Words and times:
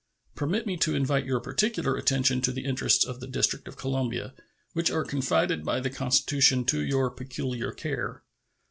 Permit 0.33 0.65
me 0.65 0.77
to 0.77 0.95
invite 0.95 1.27
your 1.27 1.39
particular 1.39 1.95
attention 1.95 2.41
to 2.41 2.51
the 2.51 2.65
interests 2.65 3.05
of 3.05 3.19
the 3.19 3.27
District 3.27 3.67
of 3.67 3.77
Columbia, 3.77 4.33
which 4.73 4.89
are 4.89 5.05
confided 5.05 5.63
by 5.63 5.79
the 5.79 5.91
Constitution 5.91 6.65
to 6.65 6.79
your 6.83 7.11
peculiar 7.11 7.71
care. 7.71 8.23